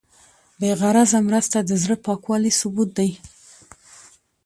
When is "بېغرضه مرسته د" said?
0.59-1.71